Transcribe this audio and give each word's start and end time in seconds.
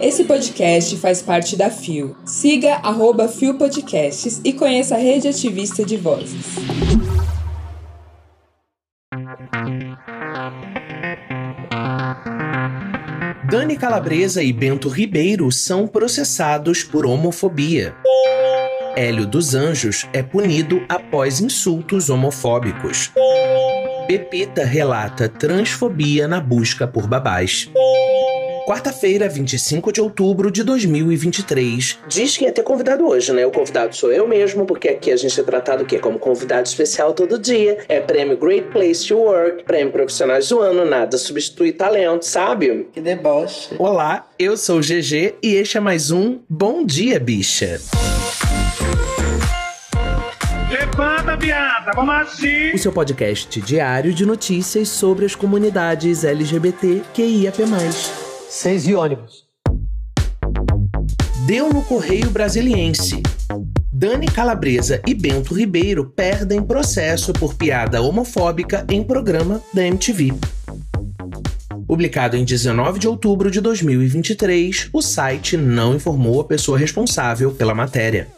Esse 0.00 0.24
podcast 0.24 0.96
faz 0.96 1.22
parte 1.22 1.56
da 1.56 1.70
FIO. 1.70 2.16
Siga 2.24 2.74
arroba 2.76 3.28
FIO 3.28 3.54
Podcasts 3.54 4.40
e 4.44 4.52
conheça 4.52 4.96
a 4.96 4.98
rede 4.98 5.28
ativista 5.28 5.84
de 5.84 5.96
vozes. 5.96 6.44
Dani 13.48 13.76
Calabresa 13.76 14.42
e 14.42 14.52
Bento 14.52 14.88
Ribeiro 14.88 15.52
são 15.52 15.86
processados 15.86 16.82
por 16.82 17.04
homofobia. 17.04 17.94
Hélio 18.96 19.26
dos 19.26 19.54
Anjos 19.54 20.06
é 20.12 20.22
punido 20.22 20.84
após 20.88 21.40
insultos 21.40 22.10
homofóbicos. 22.10 23.12
Pepita 24.06 24.64
relata 24.64 25.28
transfobia 25.28 26.26
na 26.26 26.40
busca 26.40 26.86
por 26.86 27.06
babás. 27.06 27.70
Quarta-feira, 28.66 29.28
25 29.28 29.92
de 29.92 30.00
outubro 30.00 30.50
de 30.50 30.62
2023. 30.62 31.98
Diz 32.06 32.36
que 32.36 32.44
ia 32.44 32.52
ter 32.52 32.62
convidado 32.62 33.06
hoje, 33.06 33.32
né? 33.32 33.44
O 33.44 33.50
convidado 33.50 33.94
sou 33.94 34.12
eu 34.12 34.26
mesmo, 34.28 34.64
porque 34.64 34.88
aqui 34.88 35.10
a 35.10 35.16
gente 35.16 35.38
é 35.38 35.42
tratado 35.42 35.82
o 35.82 35.86
quê? 35.86 35.98
Como 35.98 36.18
convidado 36.18 36.66
especial 36.66 37.12
todo 37.12 37.38
dia. 37.38 37.78
É 37.88 38.00
prêmio 38.00 38.36
Great 38.36 38.68
Place 38.68 39.08
to 39.08 39.16
Work, 39.16 39.64
prêmio 39.64 39.92
Profissionais 39.92 40.48
do 40.48 40.60
Ano, 40.60 40.84
nada 40.84 41.18
substitui 41.18 41.72
talento, 41.72 42.24
sabe? 42.24 42.86
Que 42.92 43.00
deboche. 43.00 43.74
Olá, 43.78 44.28
eu 44.38 44.56
sou 44.56 44.78
o 44.78 44.80
GG 44.80 45.34
e 45.42 45.54
este 45.56 45.78
é 45.78 45.80
mais 45.80 46.12
um 46.12 46.38
Bom 46.48 46.84
Dia, 46.84 47.18
Bicha. 47.18 47.80
Levanta, 50.70 51.36
viada, 51.36 51.90
vamos 51.94 52.14
agir! 52.14 52.74
O 52.74 52.78
seu 52.78 52.92
podcast 52.92 53.60
diário 53.60 54.14
de 54.14 54.24
notícias 54.24 54.88
sobre 54.88 55.26
as 55.26 55.34
comunidades 55.34 56.24
LGBT 56.24 57.02
QIAP+. 57.12 58.31
Seis 58.54 58.86
ônibus. 58.86 59.46
Deu 61.46 61.72
no 61.72 61.82
Correio 61.82 62.30
Brasiliense. 62.30 63.22
Dani 63.90 64.26
Calabresa 64.26 65.00
e 65.06 65.14
Bento 65.14 65.54
Ribeiro 65.54 66.10
perdem 66.10 66.62
processo 66.62 67.32
por 67.32 67.54
piada 67.54 68.02
homofóbica 68.02 68.84
em 68.90 69.02
programa 69.02 69.62
da 69.72 69.86
MTV. 69.86 70.34
Publicado 71.88 72.36
em 72.36 72.44
19 72.44 72.98
de 72.98 73.08
outubro 73.08 73.50
de 73.50 73.58
2023, 73.62 74.90
o 74.92 75.00
site 75.00 75.56
não 75.56 75.96
informou 75.96 76.38
a 76.42 76.44
pessoa 76.44 76.76
responsável 76.76 77.52
pela 77.52 77.74
matéria. 77.74 78.28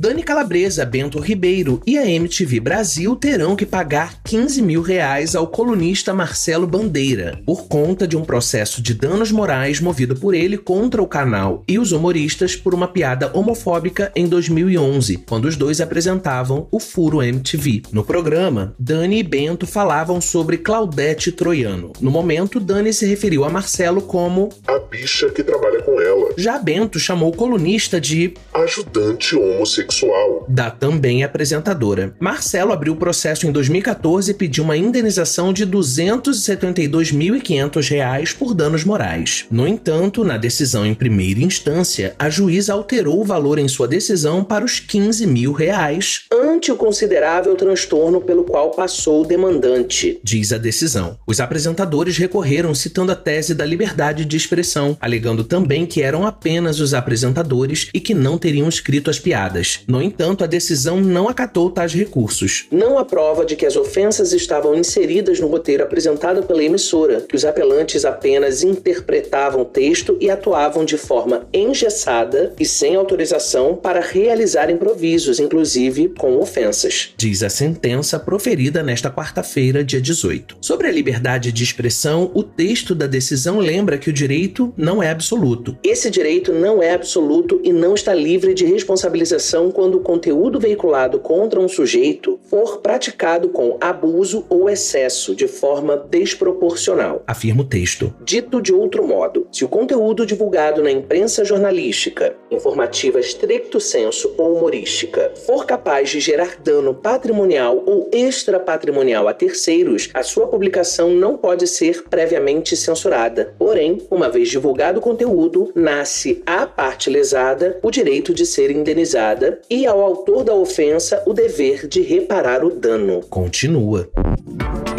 Dani 0.00 0.22
Calabresa, 0.22 0.86
Bento 0.86 1.18
Ribeiro 1.18 1.82
e 1.86 1.98
a 1.98 2.08
MTV 2.08 2.58
Brasil 2.58 3.14
terão 3.14 3.54
que 3.54 3.66
pagar 3.66 4.22
15 4.24 4.62
mil 4.62 4.80
reais 4.80 5.36
ao 5.36 5.46
colunista 5.46 6.14
Marcelo 6.14 6.66
Bandeira 6.66 7.38
por 7.44 7.68
conta 7.68 8.08
de 8.08 8.16
um 8.16 8.24
processo 8.24 8.80
de 8.80 8.94
danos 8.94 9.30
morais 9.30 9.78
movido 9.78 10.16
por 10.16 10.34
ele 10.34 10.56
contra 10.56 11.02
o 11.02 11.06
canal 11.06 11.62
e 11.68 11.78
os 11.78 11.92
humoristas 11.92 12.56
por 12.56 12.72
uma 12.72 12.88
piada 12.88 13.30
homofóbica 13.34 14.10
em 14.16 14.26
2011, 14.26 15.18
quando 15.28 15.44
os 15.44 15.54
dois 15.54 15.82
apresentavam 15.82 16.66
o 16.72 16.80
Furo 16.80 17.22
MTV. 17.22 17.82
No 17.92 18.02
programa, 18.02 18.74
Dani 18.78 19.18
e 19.18 19.22
Bento 19.22 19.66
falavam 19.66 20.18
sobre 20.18 20.56
Claudete 20.56 21.30
Troiano. 21.30 21.92
No 22.00 22.10
momento, 22.10 22.58
Dani 22.58 22.94
se 22.94 23.04
referiu 23.04 23.44
a 23.44 23.50
Marcelo 23.50 24.00
como 24.00 24.48
a 24.66 24.78
bicha 24.78 25.28
que 25.28 25.42
trabalha 25.42 25.82
com 25.82 26.00
ela. 26.00 26.32
Já 26.38 26.58
Bento 26.58 26.98
chamou 26.98 27.28
o 27.28 27.36
colunista 27.36 28.00
de 28.00 28.32
ajudante 28.54 29.36
homossexual 29.36 29.89
sexual. 29.90 30.46
Da 30.48 30.70
também 30.70 31.24
apresentadora. 31.24 32.14
Marcelo 32.18 32.72
abriu 32.72 32.94
o 32.94 32.96
processo 32.96 33.46
em 33.46 33.52
2014 33.52 34.30
e 34.30 34.34
pediu 34.34 34.64
uma 34.64 34.76
indenização 34.76 35.52
de 35.52 35.66
272.500 35.66 37.88
reais 37.88 38.32
por 38.32 38.54
danos 38.54 38.84
morais. 38.84 39.44
No 39.50 39.66
entanto, 39.66 40.24
na 40.24 40.36
decisão 40.36 40.86
em 40.86 40.94
primeira 40.94 41.40
instância, 41.40 42.14
a 42.18 42.30
juíza 42.30 42.72
alterou 42.72 43.20
o 43.20 43.24
valor 43.24 43.58
em 43.58 43.66
sua 43.68 43.88
decisão 43.88 44.44
para 44.44 44.64
os 44.64 44.80
15 44.80 45.26
mil 45.26 45.52
reais, 45.52 46.22
ante 46.32 46.72
o 46.72 46.76
considerável 46.76 47.56
transtorno 47.56 48.20
pelo 48.20 48.44
qual 48.44 48.70
passou 48.70 49.22
o 49.22 49.26
demandante, 49.26 50.20
diz 50.22 50.52
a 50.52 50.58
decisão. 50.58 51.18
Os 51.26 51.40
apresentadores 51.40 52.16
recorreram 52.16 52.72
citando 52.74 53.10
a 53.12 53.16
tese 53.16 53.54
da 53.54 53.64
liberdade 53.64 54.24
de 54.24 54.36
expressão, 54.36 54.96
alegando 55.00 55.42
também 55.44 55.86
que 55.86 56.02
eram 56.02 56.26
apenas 56.26 56.80
os 56.80 56.92
apresentadores 56.94 57.88
e 57.92 58.00
que 58.00 58.14
não 58.14 58.38
teriam 58.38 58.68
escrito 58.68 59.10
as 59.10 59.18
piadas. 59.18 59.79
No 59.86 60.02
entanto, 60.02 60.44
a 60.44 60.46
decisão 60.46 61.00
não 61.00 61.28
acatou 61.28 61.70
tais 61.70 61.92
recursos. 61.92 62.66
Não 62.70 62.98
há 62.98 63.04
prova 63.04 63.44
de 63.44 63.56
que 63.56 63.66
as 63.66 63.76
ofensas 63.76 64.32
estavam 64.32 64.74
inseridas 64.74 65.40
no 65.40 65.48
roteiro 65.48 65.82
apresentado 65.82 66.42
pela 66.42 66.62
emissora, 66.62 67.20
que 67.22 67.36
os 67.36 67.44
apelantes 67.44 68.04
apenas 68.04 68.62
interpretavam 68.62 69.62
o 69.62 69.64
texto 69.64 70.16
e 70.20 70.30
atuavam 70.30 70.84
de 70.84 70.96
forma 70.96 71.46
engessada 71.52 72.54
e 72.58 72.64
sem 72.64 72.96
autorização 72.96 73.74
para 73.74 74.00
realizar 74.00 74.70
improvisos, 74.70 75.38
inclusive 75.38 76.08
com 76.10 76.38
ofensas. 76.38 77.12
Diz 77.16 77.42
a 77.42 77.48
sentença 77.48 78.18
proferida 78.18 78.82
nesta 78.82 79.10
quarta-feira, 79.10 79.84
dia 79.84 80.00
18. 80.00 80.58
Sobre 80.60 80.88
a 80.88 80.92
liberdade 80.92 81.52
de 81.52 81.64
expressão, 81.64 82.30
o 82.34 82.42
texto 82.42 82.94
da 82.94 83.06
decisão 83.06 83.58
lembra 83.58 83.98
que 83.98 84.10
o 84.10 84.12
direito 84.12 84.72
não 84.76 85.02
é 85.02 85.10
absoluto. 85.10 85.76
Esse 85.82 86.10
direito 86.10 86.52
não 86.52 86.82
é 86.82 86.92
absoluto 86.92 87.60
e 87.62 87.72
não 87.72 87.94
está 87.94 88.14
livre 88.14 88.54
de 88.54 88.64
responsabilização 88.64 89.69
quando 89.70 89.96
o 89.96 90.00
conteúdo 90.00 90.58
veiculado 90.58 91.18
contra 91.18 91.60
um 91.60 91.68
sujeito 91.68 92.38
for 92.44 92.78
praticado 92.78 93.48
com 93.48 93.76
abuso 93.80 94.44
ou 94.48 94.68
excesso 94.68 95.34
de 95.34 95.46
forma 95.46 95.96
desproporcional, 95.96 97.22
afirma 97.26 97.62
o 97.62 97.64
texto. 97.64 98.14
Dito 98.24 98.60
de 98.60 98.72
outro 98.72 99.06
modo, 99.06 99.39
se 99.52 99.64
o 99.64 99.68
conteúdo 99.68 100.24
divulgado 100.24 100.82
na 100.82 100.90
imprensa 100.90 101.44
jornalística, 101.44 102.36
informativa 102.50 103.18
stricto 103.20 103.80
senso 103.80 104.32
ou 104.38 104.56
humorística 104.56 105.32
for 105.46 105.66
capaz 105.66 106.10
de 106.10 106.20
gerar 106.20 106.56
dano 106.62 106.94
patrimonial 106.94 107.82
ou 107.84 108.08
extrapatrimonial 108.12 109.26
a 109.26 109.34
terceiros, 109.34 110.08
a 110.14 110.22
sua 110.22 110.46
publicação 110.46 111.10
não 111.10 111.36
pode 111.36 111.66
ser 111.66 112.04
previamente 112.08 112.76
censurada. 112.76 113.54
Porém, 113.58 113.98
uma 114.10 114.28
vez 114.28 114.48
divulgado 114.48 114.98
o 114.98 115.02
conteúdo, 115.02 115.72
nasce 115.74 116.42
à 116.46 116.66
parte 116.66 117.10
lesada 117.10 117.78
o 117.82 117.90
direito 117.90 118.32
de 118.32 118.46
ser 118.46 118.70
indenizada 118.70 119.60
e 119.68 119.86
ao 119.86 120.00
autor 120.00 120.44
da 120.44 120.54
ofensa 120.54 121.22
o 121.26 121.32
dever 121.32 121.88
de 121.88 122.02
reparar 122.02 122.64
o 122.64 122.70
dano. 122.70 123.20
Continua. 123.28 124.08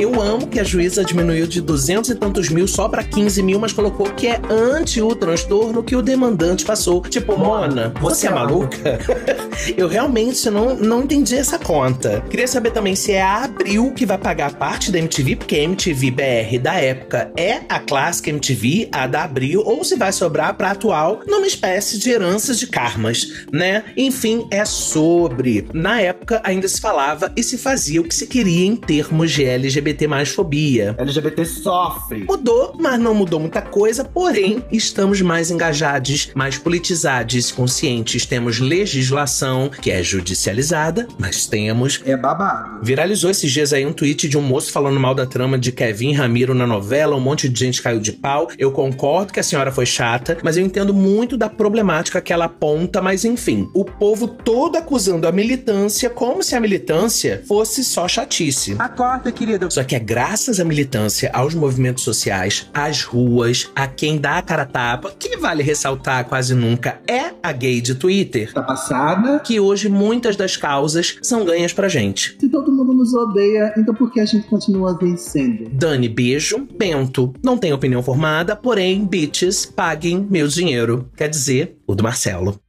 Eu 0.02 0.20
amo 0.20 0.48
que 0.48 0.60
a 0.60 0.64
juíza 0.64 1.06
diminuiu 1.06 1.46
de 1.46 1.62
200 1.62 2.10
e 2.10 2.16
tantos 2.16 2.50
mil 2.50 2.68
só 2.68 2.90
para 2.90 3.04
15 3.04 3.44
mil, 3.44 3.60
mas 3.60 3.72
colocou 3.72 4.12
que 4.12 4.26
é 4.26 4.42
ante 4.50 5.00
o 5.00 5.14
transtorno 5.14 5.84
que 5.84 5.96
o 5.96 6.02
demandante 6.02 6.66
passou. 6.66 7.04
Tipo, 7.04 7.38
Mona, 7.38 7.94
você 8.02 8.26
é 8.26 8.32
maluca? 8.32 8.98
Eu 9.78 9.88
realmente 9.88 10.50
não, 10.50 10.76
não 10.76 11.04
entendi 11.04 11.36
essa 11.36 11.60
conta. 11.60 12.22
Queria 12.32 12.48
saber 12.48 12.72
também 12.72 12.96
se 12.96 13.12
é 13.12 13.22
a 13.22 13.44
Abril 13.44 13.94
que 13.94 14.04
vai 14.04 14.18
pagar 14.18 14.56
parte 14.56 14.92
da 14.92 14.98
MTV, 14.98 15.36
porque 15.36 15.56
a 15.56 15.60
MTV 15.60 16.10
BR 16.10 16.58
da 16.60 16.74
época 16.74 17.32
é 17.38 17.62
a 17.70 17.80
clássica 17.80 18.32
MTV, 18.32 18.90
a 18.92 19.06
da 19.06 19.26
Abril, 19.26 19.62
ou 19.64 19.84
se 19.84 19.96
vai 19.96 20.12
sobrar 20.12 20.56
pra 20.56 20.72
atual 20.72 21.22
numa 21.28 21.46
espécie 21.46 22.00
de 22.00 22.10
heranças 22.10 22.58
de 22.58 22.66
karmas, 22.66 23.46
né? 23.54 23.84
Enfim, 23.96 24.48
é 24.50 24.66
sobre. 24.66 25.68
Na 25.76 26.02
época 26.02 26.42
ainda 26.44 26.68
se 26.68 26.82
falava 26.82 27.32
e 27.38 27.44
se 27.44 27.56
fazia 27.56 28.02
o 28.02 28.04
que 28.04 28.16
se 28.16 28.26
queria 28.26 28.66
em 28.66 28.76
termos 28.76 29.32
de 29.32 29.46
LGBT 29.46 29.91
mais 30.08 30.30
fobia. 30.30 30.96
LGBT 30.98 31.46
sofre. 31.46 32.26
Mudou, 32.28 32.76
mas 32.80 33.00
não 33.00 33.14
mudou 33.14 33.40
muita 33.40 33.62
coisa, 33.62 34.04
porém, 34.04 34.64
estamos 34.72 35.22
mais 35.22 35.52
engajados, 35.52 36.32
mais 36.36 36.58
politizados, 36.58 37.52
conscientes. 37.52 38.26
Temos 38.26 38.60
legislação 38.60 39.70
que 39.70 39.92
é 39.92 40.02
judicializada, 40.02 41.08
mas 41.20 41.46
temos. 41.46 42.02
É 42.06 42.16
babado. 42.16 42.84
Viralizou 42.84 43.30
esses 43.30 43.52
dias 43.52 43.74
aí 43.74 43.86
um 43.86 43.94
tweet 43.94 44.28
de 44.28 44.38
um 44.38 44.42
moço 44.42 44.72
falando 44.72 45.00
mal 45.00 45.14
da 45.14 45.26
trama 45.26 45.58
de 45.58 45.72
Kevin 45.72 46.14
Ramiro 46.14 46.54
na 46.54 46.68
novela, 46.68 47.16
um 47.16 47.20
monte 47.20 47.48
de 47.48 47.60
gente 47.60 47.82
caiu 47.82 48.00
de 48.00 48.12
pau. 48.12 48.50
Eu 48.58 48.72
concordo 48.72 49.34
que 49.34 49.40
a 49.40 49.44
senhora 49.44 49.72
foi 49.72 49.86
chata, 49.86 50.38
mas 50.44 50.58
eu 50.58 50.66
entendo 50.66 50.94
muito 50.94 51.38
da 51.38 51.50
problemática 51.50 52.22
que 52.22 52.34
ela 52.34 52.46
aponta, 52.46 53.02
mas 53.02 53.26
enfim, 53.26 53.70
o 53.74 53.86
povo 53.86 54.28
todo 54.28 54.78
acusando 54.78 55.28
a 55.28 55.32
militância 55.32 56.10
como 56.10 56.44
se 56.44 56.56
a 56.56 56.60
militância 56.60 57.44
fosse 57.48 57.84
só 57.84 58.08
chatice. 58.08 58.76
Acorda, 58.78 59.32
querido. 59.32 59.71
Só 59.72 59.86
que 59.86 59.96
é 59.96 60.00
graças 60.00 60.60
à 60.60 60.66
militância, 60.66 61.32
aos 61.34 61.56
movimentos 61.56 62.04
sociais, 62.04 62.70
às 62.74 63.04
ruas, 63.04 63.72
a 63.74 63.88
quem 63.88 64.18
dá 64.18 64.38
a 64.38 64.42
cara 64.42 64.66
tapa, 64.66 65.14
que 65.18 65.38
vale 65.38 65.64
ressaltar 65.64 66.26
quase 66.26 66.54
nunca 66.54 67.00
é 67.08 67.32
a 67.42 67.54
gay 67.54 67.80
de 67.80 67.96
Twitter. 67.96 68.52
Tá 68.52 68.62
passada. 68.62 69.40
Que 69.40 69.62
hoje 69.62 69.88
muitas 69.88 70.36
das 70.36 70.58
causas 70.58 71.18
são 71.22 71.46
ganhas 71.46 71.72
pra 71.72 71.88
gente. 71.88 72.36
Se 72.38 72.50
todo 72.50 72.70
mundo 72.70 72.94
nos 72.94 73.14
odeia, 73.14 73.74
então 73.78 73.96
por 73.96 74.12
que 74.12 74.20
a 74.20 74.26
gente 74.26 74.46
continua 74.50 74.98
vencendo? 74.98 75.70
Dani, 75.72 76.10
beijo. 76.10 76.68
Bento, 76.78 77.34
não 77.42 77.58
tem 77.58 77.72
opinião 77.72 78.04
formada, 78.04 78.58
porém, 78.58 79.06
bitches, 79.06 79.66
paguem 79.66 80.28
meu 80.30 80.50
dinheiro. 80.50 81.10
Quer 81.16 81.30
dizer, 81.30 81.78
o 81.88 81.96
do 81.96 82.04
Marcelo. 82.04 82.60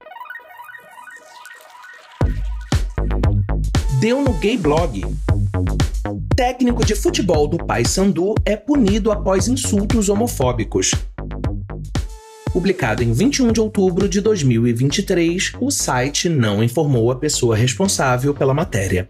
Deu 3.99 4.22
no 4.22 4.32
gay 4.34 4.56
blog. 4.56 5.02
Técnico 6.37 6.84
de 6.84 6.94
futebol 6.94 7.46
do 7.46 7.58
Paysandu 7.58 8.34
é 8.44 8.56
punido 8.56 9.12
após 9.12 9.49
insultos 9.49 10.08
homofóbicos. 10.08 10.93
Publicado 12.50 13.02
em 13.02 13.12
21 13.12 13.52
de 13.52 13.61
outubro 13.61 14.08
de 14.08 14.20
2023, 14.20 15.52
o 15.61 15.70
site 15.70 16.31
não 16.31 16.64
informou 16.64 17.11
a 17.11 17.17
pessoa 17.17 17.55
responsável 17.55 18.32
pela 18.34 18.55
matéria. 18.55 19.08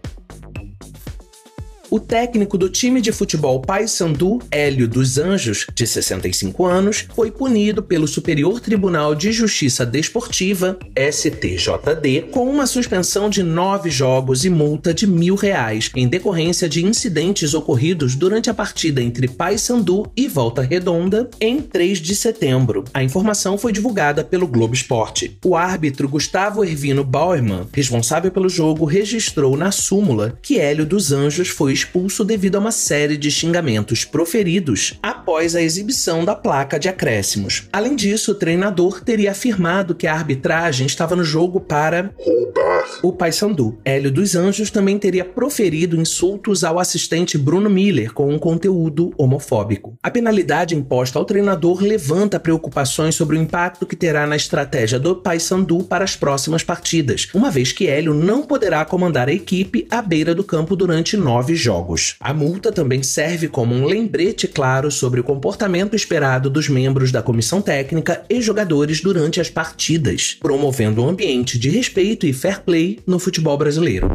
O 1.93 1.99
técnico 1.99 2.57
do 2.57 2.71
time 2.71 2.99
de 2.99 3.11
futebol 3.11 3.61
Paysandu, 3.61 4.39
Hélio 4.49 4.87
dos 4.87 5.19
Anjos, 5.19 5.67
de 5.75 5.85
65 5.85 6.65
anos, 6.65 7.05
foi 7.13 7.29
punido 7.29 7.83
pelo 7.83 8.07
Superior 8.07 8.59
Tribunal 8.59 9.13
de 9.13 9.31
Justiça 9.31 9.85
Desportiva, 9.85 10.79
STJD, 10.97 12.31
com 12.31 12.49
uma 12.49 12.65
suspensão 12.65 13.29
de 13.29 13.43
nove 13.43 13.91
jogos 13.91 14.43
e 14.43 14.49
multa 14.49 14.91
de 14.91 15.05
mil 15.05 15.35
reais, 15.35 15.91
em 15.95 16.07
decorrência 16.07 16.67
de 16.67 16.83
incidentes 16.83 17.53
ocorridos 17.53 18.15
durante 18.15 18.49
a 18.49 18.55
partida 18.55 18.99
entre 18.99 19.27
Paysandu 19.27 20.11
e 20.17 20.27
Volta 20.27 20.63
Redonda 20.63 21.29
em 21.39 21.61
3 21.61 21.99
de 21.99 22.15
setembro. 22.15 22.85
A 22.91 23.03
informação 23.03 23.55
foi 23.55 23.71
divulgada 23.71 24.23
pelo 24.23 24.47
Globo 24.47 24.73
Esporte. 24.73 25.37
O 25.45 25.55
árbitro 25.55 26.09
Gustavo 26.09 26.63
Ervino 26.65 27.03
Bauerman, 27.03 27.67
responsável 27.71 28.31
pelo 28.31 28.49
jogo, 28.49 28.83
registrou 28.83 29.55
na 29.55 29.71
súmula 29.71 30.39
que 30.41 30.59
Hélio 30.59 30.87
dos 30.87 31.11
Anjos 31.11 31.49
foi 31.49 31.82
expulso 31.83 32.23
devido 32.23 32.55
a 32.55 32.59
uma 32.59 32.71
série 32.71 33.17
de 33.17 33.29
xingamentos 33.29 34.05
proferidos 34.05 34.97
após 35.03 35.53
a 35.55 35.61
exibição 35.61 36.23
da 36.23 36.33
placa 36.33 36.79
de 36.79 36.87
acréscimos. 36.87 37.67
Além 37.73 37.95
disso, 37.95 38.31
o 38.31 38.35
treinador 38.35 39.03
teria 39.03 39.31
afirmado 39.31 39.93
que 39.93 40.07
a 40.07 40.13
arbitragem 40.13 40.87
estava 40.87 41.15
no 41.15 41.23
jogo 41.23 41.59
para 41.59 42.13
roubar. 42.17 42.83
O 43.01 43.11
Paysandu, 43.11 43.77
Hélio 43.83 44.11
dos 44.11 44.35
Anjos, 44.35 44.71
também 44.71 44.97
teria 44.97 45.25
proferido 45.25 45.99
insultos 45.99 46.63
ao 46.63 46.79
assistente 46.79 47.37
Bruno 47.37 47.69
Miller 47.69 48.13
com 48.13 48.33
um 48.33 48.39
conteúdo 48.39 49.11
homofóbico. 49.17 49.95
A 50.01 50.09
penalidade 50.09 50.75
imposta 50.75 51.19
ao 51.19 51.25
treinador 51.25 51.81
levanta 51.81 52.39
preocupações 52.39 53.15
sobre 53.15 53.37
o 53.37 53.41
impacto 53.41 53.85
que 53.85 53.95
terá 53.95 54.25
na 54.25 54.35
estratégia 54.35 54.99
do 54.99 55.15
Paysandu 55.15 55.83
para 55.83 56.03
as 56.03 56.15
próximas 56.15 56.63
partidas, 56.63 57.27
uma 57.33 57.51
vez 57.51 57.71
que 57.71 57.87
Hélio 57.87 58.13
não 58.13 58.43
poderá 58.43 58.85
comandar 58.85 59.27
a 59.27 59.33
equipe 59.33 59.85
à 59.89 60.01
beira 60.01 60.33
do 60.33 60.43
campo 60.43 60.75
durante 60.75 61.17
nove 61.17 61.55
jogos 61.55 61.72
jogos. 61.73 62.15
A 62.19 62.33
multa 62.33 62.71
também 62.71 63.01
serve 63.01 63.47
como 63.47 63.73
um 63.73 63.85
lembrete 63.85 64.47
claro 64.47 64.91
sobre 64.91 65.19
o 65.19 65.23
comportamento 65.23 65.95
esperado 65.95 66.49
dos 66.49 66.69
membros 66.69 67.11
da 67.11 67.21
comissão 67.21 67.61
técnica 67.61 68.23
e 68.29 68.41
jogadores 68.41 69.01
durante 69.01 69.41
as 69.41 69.49
partidas, 69.49 70.37
promovendo 70.39 71.03
um 71.03 71.09
ambiente 71.09 71.57
de 71.57 71.69
respeito 71.69 72.27
e 72.27 72.33
fair 72.33 72.61
play 72.61 72.99
no 73.07 73.17
futebol 73.17 73.57
brasileiro. 73.57 74.07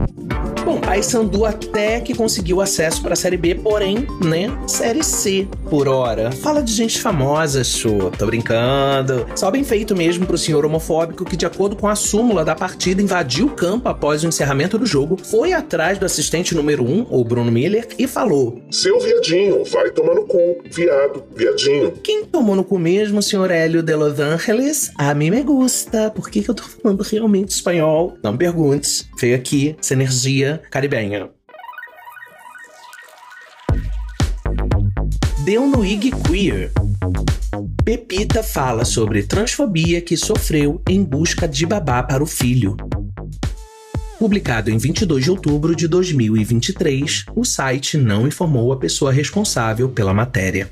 Bom, 0.69 0.79
Paysandu 0.79 1.47
até 1.47 1.99
que 1.99 2.15
conseguiu 2.15 2.61
acesso 2.61 3.01
para 3.01 3.15
a 3.15 3.17
Série 3.17 3.39
B, 3.39 3.55
porém, 3.55 4.07
né, 4.23 4.51
Série 4.67 5.03
C 5.03 5.49
por 5.71 5.89
hora. 5.89 6.31
Fala 6.31 6.63
de 6.63 6.71
gente 6.73 7.01
famosa, 7.01 7.65
show. 7.65 8.11
Tô 8.11 8.27
brincando. 8.27 9.27
Só 9.35 9.51
bem 9.51 9.65
feito 9.65 9.97
mesmo 9.97 10.27
pro 10.27 10.37
senhor 10.37 10.67
homofóbico 10.67 11.25
que, 11.25 11.39
de 11.39 11.47
acordo 11.47 11.75
com 11.75 11.89
a 11.89 11.95
súmula 11.95 12.45
da 12.45 12.55
partida, 12.55 13.01
invadiu 13.01 13.47
o 13.47 13.51
campo 13.51 13.89
após 13.89 14.23
o 14.23 14.27
encerramento 14.27 14.79
do 14.79 14.85
jogo, 14.85 15.17
foi 15.17 15.55
atrás 15.55 15.97
do 15.97 16.05
assistente 16.05 16.55
número 16.55 16.85
1, 16.85 16.87
um, 16.87 17.07
o 17.09 17.25
Bruno 17.25 17.51
Miller, 17.51 17.89
e 17.99 18.07
falou: 18.07 18.61
Seu 18.71 19.01
viadinho, 19.01 19.65
vai 19.65 19.91
tomar 19.91 20.17
no 20.17 20.27
cu. 20.27 20.59
Viado, 20.71 21.25
viadinho. 21.35 21.93
Quem 22.03 22.27
tomou 22.27 22.55
no 22.55 22.65
cu 22.65 22.79
mesmo, 22.79 23.23
senhor 23.23 23.51
Hélio 23.51 23.83
de 23.83 23.95
Los 23.95 24.21
Angeles? 24.21 24.91
A 24.99 25.15
mim 25.15 25.31
me 25.31 25.43
gusta. 25.43 26.11
Por 26.11 26.29
que, 26.29 26.43
que 26.43 26.51
eu 26.51 26.55
tô 26.55 26.63
falando 26.63 27.01
realmente 27.03 27.53
espanhol? 27.53 28.19
Não 28.23 28.33
me 28.33 28.39
perguntes. 28.39 29.09
Veio 29.19 29.35
aqui 29.35 29.75
essa 29.81 29.95
energia 29.95 30.58
caribenha. 30.71 31.31
Deu 35.45 35.67
no 35.67 35.85
IG 35.85 36.11
Queer. 36.11 36.73
Pepita 37.85 38.43
fala 38.43 38.85
sobre 38.85 39.23
transfobia 39.23 40.01
que 40.01 40.17
sofreu 40.17 40.83
em 40.89 41.03
busca 41.03 41.49
de 41.49 41.65
babá 41.65 42.03
para 42.03 42.23
o 42.23 42.27
filho. 42.27 42.77
Publicado 44.19 44.71
em 44.71 44.77
22 44.77 45.25
de 45.25 45.31
outubro 45.31 45.77
de 45.77 45.87
2023, 45.87 47.27
o 47.37 47.45
site 47.45 47.97
não 47.97 48.27
informou 48.27 48.73
a 48.73 48.77
pessoa 48.77 49.13
responsável 49.13 49.89
pela 49.89 50.13
matéria. 50.13 50.69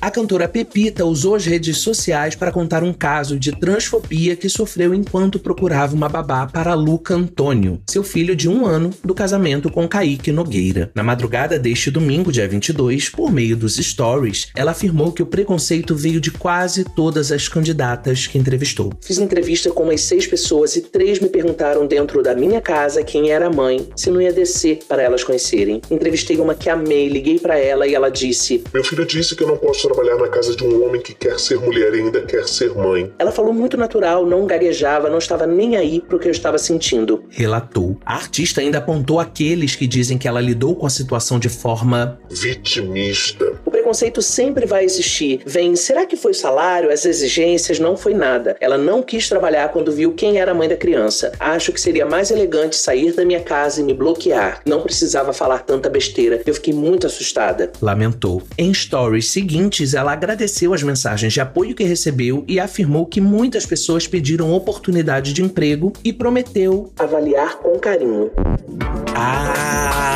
A 0.00 0.12
cantora 0.12 0.46
Pepita 0.46 1.04
usou 1.04 1.34
as 1.34 1.44
redes 1.44 1.78
sociais 1.78 2.36
para 2.36 2.52
contar 2.52 2.84
um 2.84 2.92
caso 2.92 3.36
de 3.36 3.50
transfobia 3.50 4.36
que 4.36 4.48
sofreu 4.48 4.94
enquanto 4.94 5.40
procurava 5.40 5.92
uma 5.92 6.08
babá 6.08 6.46
para 6.46 6.72
Luca 6.72 7.14
Antônio, 7.14 7.82
seu 7.84 8.04
filho 8.04 8.36
de 8.36 8.48
um 8.48 8.64
ano 8.64 8.90
do 9.04 9.12
casamento 9.12 9.68
com 9.68 9.88
Kaique 9.88 10.30
Nogueira. 10.30 10.92
Na 10.94 11.02
madrugada 11.02 11.58
deste 11.58 11.90
domingo, 11.90 12.30
dia 12.30 12.46
22, 12.46 13.08
por 13.08 13.32
meio 13.32 13.56
dos 13.56 13.74
stories, 13.74 14.52
ela 14.54 14.70
afirmou 14.70 15.10
que 15.10 15.22
o 15.22 15.26
preconceito 15.26 15.96
veio 15.96 16.20
de 16.20 16.30
quase 16.30 16.84
todas 16.84 17.32
as 17.32 17.48
candidatas 17.48 18.28
que 18.28 18.38
entrevistou. 18.38 18.92
Fiz 19.00 19.18
entrevista 19.18 19.68
com 19.70 19.82
umas 19.82 20.02
seis 20.02 20.28
pessoas 20.28 20.76
e 20.76 20.82
três 20.82 21.18
me 21.18 21.28
perguntaram 21.28 21.88
dentro 21.88 22.22
da 22.22 22.36
minha 22.36 22.60
casa 22.60 23.02
quem 23.02 23.30
era 23.30 23.48
a 23.48 23.52
mãe, 23.52 23.88
se 23.96 24.10
não 24.10 24.22
ia 24.22 24.32
descer 24.32 24.78
para 24.88 25.02
elas 25.02 25.24
conhecerem. 25.24 25.82
Entrevistei 25.90 26.36
uma 26.36 26.54
que 26.54 26.70
amei, 26.70 27.08
liguei 27.08 27.40
para 27.40 27.58
ela 27.58 27.84
e 27.84 27.96
ela 27.96 28.10
disse: 28.10 28.62
Meu 28.72 28.84
filho 28.84 29.04
disse 29.04 29.34
que 29.34 29.42
eu 29.42 29.48
não 29.48 29.56
posso 29.56 29.87
trabalhar 29.88 30.16
na 30.16 30.28
casa 30.28 30.54
de 30.54 30.64
um 30.64 30.84
homem 30.84 31.00
que 31.00 31.14
quer 31.14 31.38
ser 31.38 31.58
mulher 31.58 31.94
e 31.94 32.00
ainda 32.00 32.22
quer 32.22 32.46
ser 32.46 32.74
mãe. 32.74 33.12
Ela 33.18 33.32
falou 33.32 33.52
muito 33.52 33.76
natural, 33.76 34.26
não 34.26 34.46
gaguejava, 34.46 35.08
não 35.08 35.18
estava 35.18 35.46
nem 35.46 35.76
aí 35.76 36.00
pro 36.00 36.18
que 36.18 36.28
eu 36.28 36.32
estava 36.32 36.58
sentindo. 36.58 37.24
Relatou. 37.30 37.96
A 38.04 38.14
artista 38.14 38.60
ainda 38.60 38.78
apontou 38.78 39.18
aqueles 39.18 39.74
que 39.74 39.86
dizem 39.86 40.18
que 40.18 40.28
ela 40.28 40.40
lidou 40.40 40.76
com 40.76 40.86
a 40.86 40.90
situação 40.90 41.38
de 41.38 41.48
forma 41.48 42.18
vitimista. 42.30 43.47
O 43.88 43.90
preconceito 43.90 44.20
sempre 44.20 44.66
vai 44.66 44.84
existir. 44.84 45.40
Vem, 45.46 45.74
será 45.74 46.04
que 46.04 46.14
foi 46.14 46.32
o 46.32 46.34
salário, 46.34 46.92
as 46.92 47.06
exigências? 47.06 47.80
Não 47.80 47.96
foi 47.96 48.12
nada. 48.12 48.54
Ela 48.60 48.76
não 48.76 49.02
quis 49.02 49.30
trabalhar 49.30 49.70
quando 49.70 49.90
viu 49.90 50.12
quem 50.12 50.38
era 50.38 50.50
a 50.50 50.54
mãe 50.54 50.68
da 50.68 50.76
criança. 50.76 51.32
Acho 51.40 51.72
que 51.72 51.80
seria 51.80 52.04
mais 52.04 52.30
elegante 52.30 52.76
sair 52.76 53.14
da 53.14 53.24
minha 53.24 53.40
casa 53.40 53.80
e 53.80 53.82
me 53.82 53.94
bloquear. 53.94 54.60
Não 54.66 54.82
precisava 54.82 55.32
falar 55.32 55.60
tanta 55.60 55.88
besteira. 55.88 56.42
Eu 56.44 56.52
fiquei 56.52 56.74
muito 56.74 57.06
assustada. 57.06 57.72
Lamentou. 57.80 58.42
Em 58.58 58.74
stories 58.74 59.30
seguintes, 59.30 59.94
ela 59.94 60.12
agradeceu 60.12 60.74
as 60.74 60.82
mensagens 60.82 61.32
de 61.32 61.40
apoio 61.40 61.74
que 61.74 61.82
recebeu 61.82 62.44
e 62.46 62.60
afirmou 62.60 63.06
que 63.06 63.22
muitas 63.22 63.64
pessoas 63.64 64.06
pediram 64.06 64.52
oportunidade 64.52 65.32
de 65.32 65.42
emprego 65.42 65.94
e 66.04 66.12
prometeu 66.12 66.92
avaliar 66.98 67.56
com 67.56 67.78
carinho. 67.78 68.30
Ah, 69.16 70.07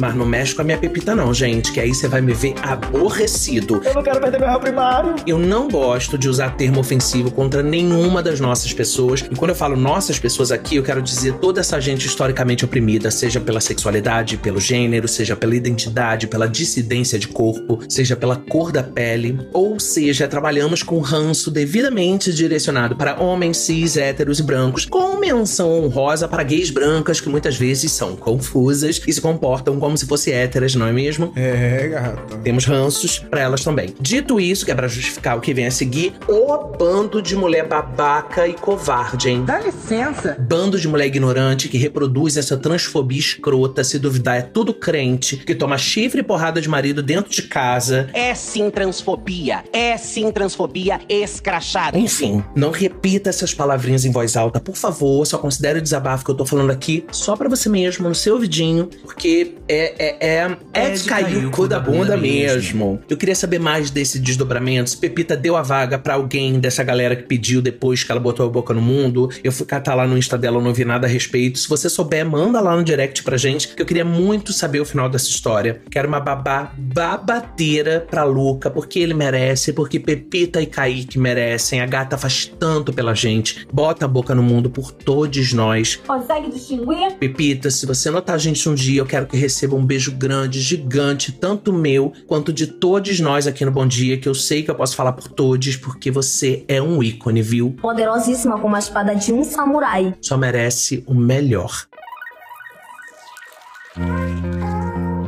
mas 0.00 0.14
não 0.14 0.24
mexe 0.24 0.54
com 0.54 0.62
a 0.62 0.64
minha 0.64 0.78
pepita 0.78 1.14
não, 1.14 1.32
gente, 1.34 1.72
que 1.72 1.78
aí 1.78 1.94
você 1.94 2.08
vai 2.08 2.20
me 2.20 2.32
ver 2.32 2.54
aborrecido. 2.62 3.80
Eu 3.84 3.94
não 3.94 4.02
quero 4.02 4.20
perder 4.20 4.40
meu 4.40 4.48
réu 4.48 4.60
primário. 4.60 5.14
Eu 5.26 5.38
não 5.38 5.68
gosto 5.68 6.16
de 6.16 6.28
usar 6.28 6.56
termo 6.56 6.80
ofensivo 6.80 7.30
contra 7.30 7.62
nenhuma 7.62 8.22
das 8.22 8.40
nossas 8.40 8.72
pessoas. 8.72 9.20
E 9.30 9.36
quando 9.36 9.50
eu 9.50 9.54
falo 9.54 9.76
nossas 9.76 10.18
pessoas 10.18 10.50
aqui, 10.50 10.76
eu 10.76 10.82
quero 10.82 11.02
dizer 11.02 11.34
toda 11.34 11.60
essa 11.60 11.78
gente 11.80 12.06
historicamente 12.06 12.64
oprimida, 12.64 13.10
seja 13.10 13.40
pela 13.40 13.60
sexualidade, 13.60 14.38
pelo 14.38 14.58
gênero, 14.58 15.06
seja 15.06 15.36
pela 15.36 15.54
identidade, 15.54 16.26
pela 16.26 16.48
dissidência 16.48 17.18
de 17.18 17.28
corpo, 17.28 17.80
seja 17.88 18.16
pela 18.16 18.36
cor 18.36 18.72
da 18.72 18.82
pele, 18.82 19.38
ou 19.52 19.78
seja, 19.78 20.26
trabalhamos 20.26 20.82
com 20.82 20.98
ranço 21.00 21.50
devidamente 21.50 22.32
direcionado 22.32 22.96
para 22.96 23.20
homens 23.20 23.58
cis, 23.58 23.96
héteros 23.96 24.38
e 24.38 24.42
brancos, 24.42 24.86
com 24.86 25.18
menção 25.18 25.70
honrosa 25.84 26.26
para 26.26 26.42
gays 26.42 26.70
brancas 26.70 27.20
que 27.20 27.28
muitas 27.28 27.56
vezes 27.56 27.92
são 27.92 28.16
confusas 28.16 29.00
e 29.06 29.12
se 29.12 29.20
comportam 29.20 29.78
como 29.78 29.89
se 29.96 30.06
fossem 30.06 30.34
héteras, 30.34 30.74
não 30.74 30.86
é 30.86 30.92
mesmo? 30.92 31.32
É, 31.36 31.88
gata. 31.88 32.36
Temos 32.38 32.64
ranços 32.64 33.18
para 33.18 33.40
elas 33.40 33.62
também. 33.62 33.94
Dito 34.00 34.40
isso, 34.40 34.64
que 34.64 34.70
é 34.70 34.74
pra 34.74 34.88
justificar 34.88 35.36
o 35.36 35.40
que 35.40 35.54
vem 35.54 35.66
a 35.66 35.70
seguir, 35.70 36.14
o 36.28 36.56
bando 36.76 37.20
de 37.22 37.36
mulher 37.36 37.66
babaca 37.66 38.46
e 38.46 38.54
covarde, 38.54 39.30
hein? 39.30 39.44
Dá 39.44 39.60
licença. 39.60 40.36
Bando 40.38 40.78
de 40.78 40.88
mulher 40.88 41.06
ignorante 41.06 41.68
que 41.68 41.78
reproduz 41.78 42.36
essa 42.36 42.56
transfobia 42.56 43.18
escrota, 43.18 43.84
se 43.84 43.98
duvidar 43.98 44.36
é 44.36 44.42
tudo 44.42 44.72
crente, 44.72 45.36
que 45.36 45.54
toma 45.54 45.78
chifre 45.78 46.20
e 46.20 46.22
porrada 46.22 46.60
de 46.60 46.68
marido 46.68 47.02
dentro 47.02 47.30
de 47.30 47.42
casa. 47.42 48.08
É 48.12 48.34
sim 48.34 48.70
transfobia. 48.70 49.64
É 49.72 49.96
sim 49.96 50.30
transfobia 50.30 51.00
escrachada. 51.08 51.98
Enfim, 51.98 52.42
não 52.54 52.70
repita 52.70 53.30
essas 53.30 53.52
palavrinhas 53.54 54.04
em 54.04 54.10
voz 54.10 54.36
alta, 54.36 54.60
por 54.60 54.76
favor. 54.76 55.26
Só 55.26 55.38
considere 55.38 55.78
o 55.78 55.82
desabafo 55.82 56.24
que 56.24 56.30
eu 56.30 56.34
tô 56.34 56.44
falando 56.44 56.70
aqui 56.70 57.04
só 57.12 57.36
para 57.36 57.48
você 57.48 57.68
mesmo, 57.68 58.08
no 58.08 58.14
seu 58.14 58.34
ouvidinho, 58.34 58.88
porque 59.02 59.54
é, 59.70 59.94
é, 59.98 60.16
é, 60.20 60.56
é, 60.72 60.90
de 60.90 61.04
cair 61.04 61.46
o 61.46 61.50
cu 61.52 61.68
da 61.68 61.78
bunda 61.78 62.16
mesmo. 62.16 63.00
Eu 63.08 63.16
queria 63.16 63.36
saber 63.36 63.60
mais 63.60 63.88
desse 63.88 64.18
desdobramento. 64.18 64.90
Se 64.90 64.96
Pepita 64.96 65.36
deu 65.36 65.56
a 65.56 65.62
vaga 65.62 65.96
para 65.96 66.14
alguém 66.14 66.58
dessa 66.58 66.82
galera 66.82 67.14
que 67.14 67.22
pediu 67.22 67.62
depois 67.62 68.02
que 68.02 68.10
ela 68.10 68.20
botou 68.20 68.44
a 68.44 68.48
boca 68.48 68.74
no 68.74 68.82
mundo. 68.82 69.30
Eu 69.44 69.52
fui 69.52 69.64
catar 69.64 69.94
lá 69.94 70.08
no 70.08 70.18
Insta 70.18 70.36
dela, 70.36 70.56
eu 70.56 70.62
não 70.62 70.74
vi 70.74 70.84
nada 70.84 71.06
a 71.06 71.10
respeito. 71.10 71.60
Se 71.60 71.68
você 71.68 71.88
souber, 71.88 72.26
manda 72.26 72.60
lá 72.60 72.76
no 72.76 72.82
direct 72.82 73.22
pra 73.22 73.36
gente, 73.36 73.68
que 73.68 73.80
eu 73.80 73.86
queria 73.86 74.04
muito 74.04 74.52
saber 74.52 74.80
o 74.80 74.84
final 74.84 75.08
dessa 75.08 75.28
história. 75.28 75.80
Quero 75.88 76.08
uma 76.08 76.18
babá 76.18 76.72
babadeira 76.76 78.04
pra 78.10 78.24
Luca, 78.24 78.70
porque 78.70 78.98
ele 78.98 79.14
merece, 79.14 79.72
porque 79.72 80.00
Pepita 80.00 80.60
e 80.60 80.66
Kaique 80.66 81.16
merecem. 81.16 81.80
A 81.80 81.86
gata 81.86 82.18
faz 82.18 82.46
tanto 82.58 82.92
pela 82.92 83.14
gente. 83.14 83.68
Bota 83.72 84.04
a 84.04 84.08
boca 84.08 84.34
no 84.34 84.42
mundo 84.42 84.68
por 84.68 84.90
todos 84.90 85.52
nós. 85.52 85.94
Consegue 85.94 86.50
distinguir? 86.50 87.12
Pepita, 87.20 87.70
se 87.70 87.86
você 87.86 88.10
notar 88.10 88.34
a 88.34 88.38
gente 88.38 88.68
um 88.68 88.74
dia, 88.74 89.00
eu 89.00 89.06
quero 89.06 89.26
que 89.26 89.36
receba 89.36 89.59
receba 89.60 89.76
um 89.76 89.84
beijo 89.84 90.12
grande, 90.12 90.58
gigante, 90.58 91.32
tanto 91.32 91.70
meu 91.70 92.14
quanto 92.26 92.50
de 92.50 92.66
todos 92.66 93.20
nós 93.20 93.46
aqui 93.46 93.62
no 93.62 93.70
Bom 93.70 93.86
Dia, 93.86 94.16
que 94.16 94.26
eu 94.26 94.34
sei 94.34 94.62
que 94.62 94.70
eu 94.70 94.74
posso 94.74 94.96
falar 94.96 95.12
por 95.12 95.28
todos, 95.28 95.76
porque 95.76 96.10
você 96.10 96.64
é 96.66 96.80
um 96.80 97.02
ícone, 97.02 97.42
viu? 97.42 97.76
Poderosíssima 97.78 98.58
como 98.58 98.74
a 98.74 98.78
espada 98.78 99.14
de 99.14 99.34
um 99.34 99.44
samurai. 99.44 100.14
Só 100.22 100.38
merece 100.38 101.04
o 101.06 101.14
melhor. 101.14 101.86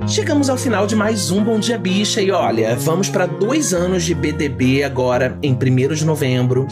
Chegamos 0.08 0.48
ao 0.48 0.56
final 0.56 0.86
de 0.86 0.96
mais 0.96 1.30
um 1.30 1.44
Bom 1.44 1.58
Dia 1.58 1.76
Bicha 1.76 2.22
e 2.22 2.30
olha, 2.30 2.74
vamos 2.74 3.10
para 3.10 3.26
dois 3.26 3.74
anos 3.74 4.02
de 4.02 4.14
BDB 4.14 4.82
agora, 4.82 5.38
em 5.42 5.52
1 5.52 5.94
de 5.94 6.04
novembro. 6.06 6.66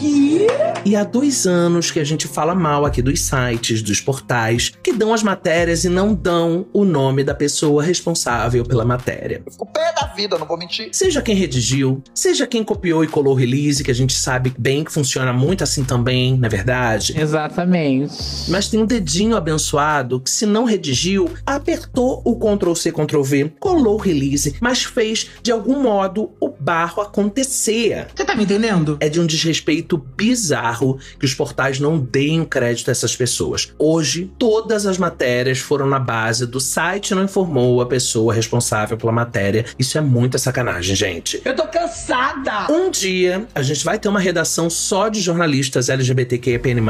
E 0.83 0.95
há 0.95 1.03
dois 1.03 1.45
anos 1.45 1.91
que 1.91 1.99
a 1.99 2.03
gente 2.03 2.27
fala 2.27 2.55
mal 2.55 2.85
aqui 2.85 3.01
dos 3.01 3.21
sites, 3.21 3.83
dos 3.83 4.01
portais, 4.01 4.71
que 4.81 4.91
dão 4.91 5.13
as 5.13 5.21
matérias 5.21 5.85
e 5.85 5.89
não 5.89 6.13
dão 6.13 6.65
o 6.73 6.83
nome 6.83 7.23
da 7.23 7.35
pessoa 7.35 7.83
responsável 7.83 8.65
pela 8.65 8.83
matéria. 8.83 9.43
O 9.59 9.65
pé 9.65 9.93
da 9.93 10.07
vida, 10.07 10.39
não 10.39 10.47
vou 10.47 10.57
mentir. 10.57 10.89
Seja 10.91 11.21
quem 11.21 11.35
redigiu, 11.35 12.03
seja 12.15 12.47
quem 12.47 12.63
copiou 12.63 13.03
e 13.03 13.07
colou 13.07 13.33
o 13.33 13.37
release, 13.37 13.83
que 13.83 13.91
a 13.91 13.95
gente 13.95 14.13
sabe 14.13 14.53
bem 14.57 14.83
que 14.83 14.91
funciona 14.91 15.31
muito 15.31 15.63
assim 15.63 15.83
também, 15.83 16.35
na 16.35 16.47
é 16.47 16.49
verdade. 16.49 17.13
Exatamente. 17.19 18.15
Mas 18.49 18.67
tem 18.67 18.79
um 18.79 18.85
dedinho 18.85 19.35
abençoado 19.35 20.19
que, 20.19 20.31
se 20.31 20.47
não 20.47 20.65
redigiu, 20.65 21.29
apertou 21.45 22.23
o 22.25 22.35
Ctrl-C, 22.35 22.91
Ctrl-V, 22.91 23.53
colou 23.59 23.95
o 23.95 24.01
release, 24.01 24.55
mas 24.59 24.83
fez 24.83 25.29
de 25.43 25.51
algum 25.51 25.81
modo 25.81 26.31
o 26.39 26.49
barro 26.49 27.01
acontecer. 27.03 28.07
Você 28.15 28.25
tá 28.25 28.35
me 28.35 28.43
entendendo? 28.43 28.97
É 28.99 29.07
de 29.09 29.19
um 29.19 29.27
desrespeito 29.27 29.97
bizarro 29.97 30.70
que 31.19 31.25
os 31.25 31.33
portais 31.33 31.79
não 31.79 31.97
deem 31.97 32.43
crédito 32.43 32.89
a 32.89 32.91
essas 32.91 33.15
pessoas. 33.15 33.73
Hoje, 33.77 34.31
todas 34.37 34.85
as 34.85 34.97
matérias 34.97 35.59
foram 35.59 35.87
na 35.87 35.99
base 35.99 36.45
do 36.45 36.59
site 36.59 37.15
não 37.15 37.23
informou 37.23 37.81
a 37.81 37.85
pessoa 37.85 38.33
responsável 38.33 38.97
pela 38.97 39.11
matéria. 39.11 39.65
Isso 39.77 39.97
é 39.97 40.01
muita 40.01 40.37
sacanagem, 40.37 40.95
gente. 40.95 41.41
Eu 41.43 41.55
tô 41.55 41.67
cansada! 41.67 42.71
Um 42.71 42.89
dia, 42.89 43.47
a 43.53 43.61
gente 43.61 43.83
vai 43.83 43.97
ter 43.97 44.09
uma 44.09 44.19
redação 44.19 44.69
só 44.69 45.09
de 45.09 45.21
jornalistas 45.21 45.89
LGBTQIAPN+, 45.89 46.81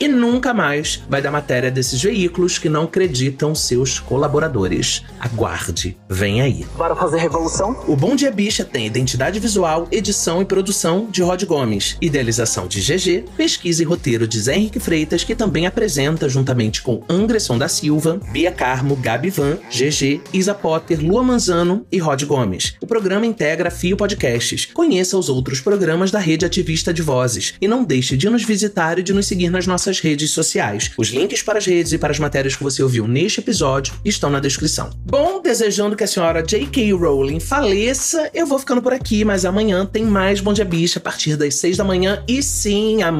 e 0.00 0.08
nunca 0.08 0.52
mais 0.52 1.02
vai 1.08 1.20
dar 1.22 1.30
matéria 1.30 1.70
desses 1.70 2.02
veículos 2.02 2.58
que 2.58 2.68
não 2.68 2.84
acreditam 2.84 3.54
seus 3.54 3.98
colaboradores. 3.98 5.02
Aguarde, 5.20 5.96
vem 6.08 6.42
aí. 6.42 6.66
Bora 6.76 6.94
fazer 6.94 7.18
revolução? 7.18 7.84
O 7.86 7.96
Bom 7.96 8.16
Dia 8.16 8.30
Bicha 8.30 8.64
tem 8.64 8.86
identidade 8.86 9.38
visual, 9.40 9.88
edição 9.90 10.42
e 10.42 10.44
produção 10.44 11.08
de 11.10 11.22
Rod 11.22 11.42
Gomes, 11.44 11.96
idealização 12.00 12.66
de 12.66 12.80
GG, 12.80 13.23
pesquisa 13.36 13.82
e 13.82 13.84
roteiro 13.84 14.26
de 14.26 14.40
Zé 14.40 14.56
Henrique 14.56 14.80
Freitas, 14.80 15.24
que 15.24 15.34
também 15.34 15.66
apresenta 15.66 16.28
juntamente 16.28 16.82
com 16.82 17.02
Anderson 17.08 17.58
da 17.58 17.68
Silva, 17.68 18.20
Bia 18.30 18.52
Carmo, 18.52 18.96
Gabi 18.96 19.30
Van, 19.30 19.58
GG, 19.70 20.20
Isa 20.32 20.54
Potter, 20.54 21.04
Lua 21.04 21.22
Manzano 21.22 21.86
e 21.90 21.98
Rod 21.98 22.22
Gomes. 22.24 22.74
O 22.80 22.86
programa 22.86 23.26
integra 23.26 23.70
Fio 23.70 23.96
Podcasts. 23.96 24.66
Conheça 24.66 25.18
os 25.18 25.28
outros 25.28 25.60
programas 25.60 26.10
da 26.10 26.18
rede 26.18 26.44
ativista 26.44 26.92
de 26.92 27.02
vozes 27.02 27.54
e 27.60 27.68
não 27.68 27.84
deixe 27.84 28.16
de 28.16 28.28
nos 28.28 28.44
visitar 28.44 28.98
e 28.98 29.02
de 29.02 29.12
nos 29.12 29.26
seguir 29.26 29.50
nas 29.50 29.66
nossas 29.66 30.00
redes 30.00 30.30
sociais. 30.30 30.90
Os 30.96 31.08
links 31.08 31.42
para 31.42 31.58
as 31.58 31.66
redes 31.66 31.92
e 31.92 31.98
para 31.98 32.12
as 32.12 32.18
matérias 32.18 32.56
que 32.56 32.62
você 32.62 32.82
ouviu 32.82 33.08
neste 33.08 33.40
episódio 33.40 33.94
estão 34.04 34.30
na 34.30 34.40
descrição. 34.40 34.90
Bom, 35.04 35.40
desejando 35.42 35.96
que 35.96 36.04
a 36.04 36.06
senhora 36.06 36.42
J.K. 36.42 36.92
Rowling 36.92 37.40
faleça, 37.40 38.30
eu 38.34 38.46
vou 38.46 38.58
ficando 38.58 38.82
por 38.82 38.92
aqui, 38.92 39.24
mas 39.24 39.44
amanhã 39.44 39.86
tem 39.86 40.04
mais 40.04 40.40
Bom 40.40 40.52
Dia 40.52 40.64
Bicha 40.64 40.98
a 40.98 41.02
partir 41.02 41.36
das 41.36 41.54
6 41.56 41.76
da 41.76 41.84
manhã 41.84 42.22
e 42.28 42.42
sim, 42.42 43.02
amanhã 43.02 43.13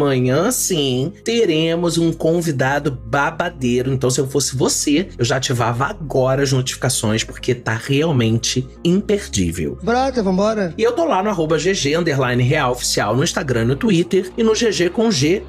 sim 0.53 1.13
teremos 1.25 1.99
um 1.99 2.13
convidado 2.13 2.91
babadeiro. 2.91 3.93
Então, 3.93 4.11
se 4.11 4.21
eu 4.21 4.27
fosse 4.27 4.57
você, 4.57 5.09
eu 5.19 5.25
já 5.25 5.37
ativava 5.37 5.87
agora 5.87 6.43
as 6.43 6.53
notificações, 6.53 7.25
porque 7.25 7.55
tá 7.55 7.75
realmente 7.75 8.67
imperdível. 8.85 9.79
Brota, 9.83 10.23
vambora. 10.23 10.75
E 10.77 10.83
eu 10.83 10.93
tô 10.93 11.05
lá 11.05 11.23
no 11.23 11.31
arroba 11.31 11.57
GG 11.59 11.97
underline 11.97 12.43
real 12.43 12.73
oficial 12.73 13.17
no 13.17 13.25
Instagram 13.25 13.63
e 13.63 13.67
no 13.67 13.77
Twitter 13.77 14.31
e 14.37 14.43
no 14.43 14.53
ggcomg.com.br 14.53 15.45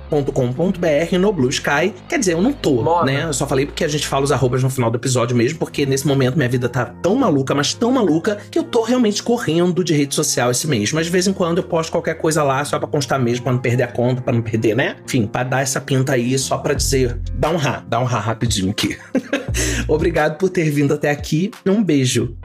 no 1.19 1.33
Blue 1.33 1.49
Sky. 1.49 1.93
Quer 2.07 2.19
dizer, 2.19 2.33
eu 2.33 2.41
não 2.41 2.53
tô, 2.53 3.03
né? 3.03 3.25
Eu 3.25 3.33
só 3.33 3.47
falei 3.47 3.65
porque 3.65 3.83
a 3.83 3.87
gente 3.87 4.07
fala 4.07 4.23
os 4.23 4.31
arrobas 4.31 4.63
no 4.63 4.69
final 4.69 4.89
do 4.91 4.97
episódio 4.97 5.35
mesmo, 5.35 5.59
porque 5.59 5.85
nesse 5.85 6.07
momento 6.07 6.35
minha 6.35 6.49
vida 6.49 6.69
tá 6.69 6.85
tão 6.85 7.15
maluca, 7.15 7.55
mas 7.55 7.73
tão 7.73 7.91
maluca, 7.91 8.37
que 8.49 8.57
eu 8.57 8.63
tô 8.63 8.83
realmente 8.83 9.23
correndo 9.23 9.83
de 9.83 9.93
rede 9.93 10.13
social 10.15 10.51
esse 10.51 10.67
mês. 10.67 10.91
Mas 10.91 11.05
de 11.05 11.11
vez 11.11 11.27
em 11.27 11.33
quando 11.33 11.59
eu 11.59 11.63
posto 11.63 11.91
qualquer 11.91 12.15
coisa 12.15 12.43
lá 12.43 12.63
só 12.63 12.77
pra 12.79 12.87
constar 12.87 13.19
mesmo, 13.19 13.43
pra 13.43 13.53
não 13.53 13.59
perder 13.59 13.83
a 13.83 13.87
conta, 13.87 14.21
pra 14.21 14.33
não 14.35 14.41
perder, 14.41 14.75
né? 14.75 14.97
Enfim, 15.05 15.25
pra 15.25 15.43
dar 15.43 15.61
essa 15.61 15.81
pinta 15.81 16.13
aí, 16.13 16.37
só 16.37 16.57
pra 16.57 16.73
dizer, 16.73 17.19
dá 17.33 17.49
um 17.49 17.57
rá, 17.57 17.83
dá 17.87 17.99
um 17.99 18.03
rá 18.03 18.19
rapidinho 18.19 18.71
aqui. 18.71 18.97
Obrigado 19.87 20.37
por 20.37 20.49
ter 20.49 20.69
vindo 20.69 20.93
até 20.93 21.09
aqui. 21.09 21.51
Um 21.65 21.83
beijo. 21.83 22.35